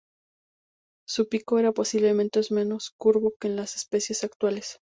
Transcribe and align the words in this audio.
Su 1.07 1.29
pico 1.29 1.59
era, 1.59 1.73
posiblemente, 1.73 2.41
menos 2.49 2.89
curvo 2.97 3.35
que 3.39 3.49
en 3.49 3.55
las 3.55 3.75
especies 3.75 4.23
actuales. 4.23 4.79